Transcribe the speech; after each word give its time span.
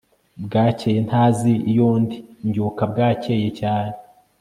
bwakeye 0.45 0.99
ntazi 1.07 1.53
iyo 1.71 1.87
ndi 2.01 2.17
mbyuka 2.45 2.83
bwakeye 2.91 3.47
cyane 3.59 3.93